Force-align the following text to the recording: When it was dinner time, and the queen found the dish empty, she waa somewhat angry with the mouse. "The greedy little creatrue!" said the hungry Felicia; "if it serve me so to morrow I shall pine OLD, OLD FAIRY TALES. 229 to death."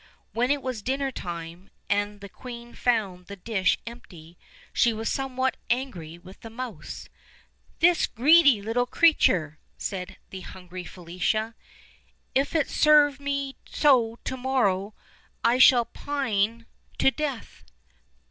When 0.33 0.49
it 0.49 0.63
was 0.63 0.81
dinner 0.81 1.11
time, 1.11 1.69
and 1.87 2.21
the 2.21 2.27
queen 2.27 2.73
found 2.73 3.27
the 3.27 3.35
dish 3.35 3.77
empty, 3.85 4.35
she 4.73 4.93
waa 4.93 5.03
somewhat 5.03 5.57
angry 5.69 6.17
with 6.17 6.39
the 6.39 6.49
mouse. 6.49 7.07
"The 7.81 8.07
greedy 8.15 8.63
little 8.63 8.87
creatrue!" 8.87 9.57
said 9.77 10.17
the 10.31 10.41
hungry 10.41 10.85
Felicia; 10.85 11.53
"if 12.33 12.55
it 12.55 12.67
serve 12.67 13.19
me 13.19 13.55
so 13.69 14.17
to 14.23 14.35
morrow 14.37 14.95
I 15.43 15.59
shall 15.59 15.85
pine 15.85 16.51
OLD, 16.51 16.51
OLD 16.51 16.55
FAIRY 16.55 16.61
TALES. 16.63 16.97
229 16.97 17.11
to 17.11 17.11
death." 17.51 17.63